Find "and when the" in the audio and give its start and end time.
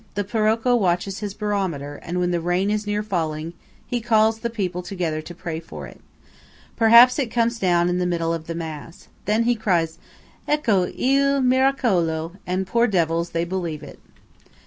1.97-2.41